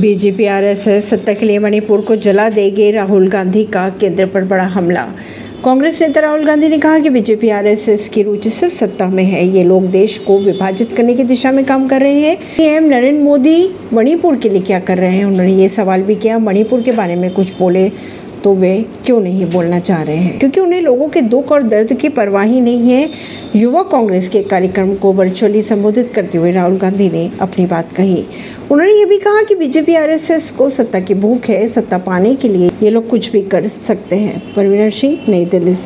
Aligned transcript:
BJP, 0.00 0.44
RSS 0.44 1.10
सत्ता 1.10 1.32
के 1.32 1.46
लिए 1.46 1.58
मणिपुर 1.58 2.00
को 2.00 2.16
जला 2.16 2.48
देगी 2.48 2.90
राहुल 2.90 3.28
गांधी 3.28 3.64
का 3.64 3.88
केंद्र 3.88 4.26
पर 4.26 4.44
बड़ा 4.44 4.64
हमला। 4.64 5.08
कांग्रेस 5.64 6.02
नेता 6.02 6.20
राहुल 6.20 6.46
गांधी 6.46 6.68
ने 6.68 6.78
कहा 6.78 6.98
कि 6.98 7.10
बीजेपी, 7.10 7.48
आरएसएस 7.48 8.08
की 8.08 8.22
रुचि 8.22 8.50
सिर्फ़ 8.50 8.74
सत्ता 8.74 9.06
में 9.06 9.24
है। 9.24 9.48
ये 9.48 9.64
लोग 9.64 9.86
देश 9.90 10.18
को 10.18 10.38
विभाजित 10.38 10.92
करने 10.96 11.14
की 11.14 11.24
दिशा 11.24 11.52
में 11.52 11.64
काम 11.64 11.88
कर 11.88 12.00
रहे 12.00 12.20
हैं। 12.20 12.36
पीएम 12.36 12.84
नरेंद्र 12.84 13.24
मोदी 13.24 13.70
मणिपुर 13.92 14.36
के 14.36 14.48
लिए 14.48 14.60
क्या 14.60 14.80
कर 14.80 14.98
रहे 14.98 15.16
हैं? 15.16 15.24
उन्होंने 15.24 15.54
ये 15.54 15.68
सवाल 15.68 16.02
भी 16.02 16.14
किया। 16.14 16.38
मणिपुर 16.38 16.82
के 16.82 16.92
बारे 16.92 17.16
में 17.16 17.30
कुछ 17.30 17.58
बोले 17.58 17.90
तो 18.44 18.54
वे 18.54 18.86
क्यों 19.06 19.20
नहीं 19.20 19.50
बोलना 19.50 19.78
चाह 19.78 20.02
रहे 20.02 20.16
हैं? 20.16 20.38
क्योंकि 20.38 20.60
उन्हें 20.60 20.82
लोगों 20.82 21.08
के 21.08 21.20
दुख 21.20 21.52
और 21.52 21.62
दर्द 21.62 21.92
की 21.92 22.08
परवाह 22.08 22.42
ही 22.42 22.60
नहीं 22.60 22.90
है। 22.90 23.10
युवा 23.56 23.82
कांग्रेस 23.82 24.28
के 24.28 24.42
कार्यक्रम 24.42 24.94
को 24.94 25.12
वर्चुअली 25.12 25.62
संबोधित 25.62 26.12
करते 26.14 26.38
हुए 26.38 26.52
राहुल 26.52 26.78
गांधी 26.78 27.10
ने 27.10 27.30
अपनी 27.40 27.66
बात 27.66 27.92
कही। 27.92 28.24
उन्होंने 28.70 28.92
ये 28.92 29.04
भी 29.04 29.18
कहा 29.18 29.42
कि 29.42 29.54
बीजेपी 29.54 29.94
आरएसएस 29.94 30.50
को 30.50 30.70
सत्ता 30.70 31.00
की 31.00 31.14
भूख 31.14 31.48
है, 31.48 31.68
सत्ता 31.68 31.98
पाने 31.98 32.34
के 32.34 32.48
लिए 32.48 32.70
ये 32.82 32.90
लोग 32.90 33.08
कुछ 33.08 33.32
भी 33.32 33.42
कर 33.42 33.68
सकते 33.68 34.16
हैं। 34.16 34.54
परवीनर 34.54 34.90
सिंह, 34.90 35.18
नई 35.28 35.44
दिल्ली 35.44 35.74
से। 35.74 35.84